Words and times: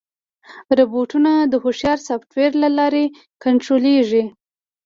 روبوټونه 0.77 1.31
د 1.51 1.53
هوښیار 1.63 1.99
سافټویر 2.07 2.51
له 2.63 2.69
لارې 2.77 3.05
کنټرولېږي. 3.43 4.23